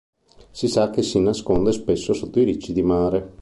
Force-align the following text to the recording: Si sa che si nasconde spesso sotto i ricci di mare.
Si 0.49 0.67
sa 0.67 0.89
che 0.89 1.03
si 1.03 1.19
nasconde 1.19 1.71
spesso 1.71 2.13
sotto 2.13 2.39
i 2.39 2.43
ricci 2.43 2.73
di 2.73 2.81
mare. 2.81 3.29